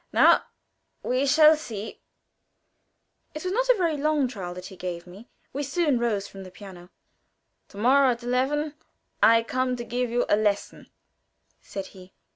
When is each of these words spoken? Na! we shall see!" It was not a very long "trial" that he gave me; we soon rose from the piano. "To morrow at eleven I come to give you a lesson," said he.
Na! 0.11 0.41
we 1.03 1.27
shall 1.27 1.55
see!" 1.55 1.99
It 3.35 3.43
was 3.43 3.53
not 3.53 3.69
a 3.69 3.75
very 3.77 3.97
long 3.97 4.27
"trial" 4.27 4.55
that 4.55 4.65
he 4.65 4.75
gave 4.75 5.05
me; 5.05 5.27
we 5.53 5.61
soon 5.61 5.99
rose 5.99 6.27
from 6.27 6.41
the 6.41 6.49
piano. 6.49 6.89
"To 7.69 7.77
morrow 7.77 8.09
at 8.09 8.23
eleven 8.23 8.73
I 9.21 9.43
come 9.43 9.75
to 9.75 9.83
give 9.83 10.09
you 10.09 10.25
a 10.27 10.35
lesson," 10.35 10.89
said 11.61 11.85
he. 11.93 12.13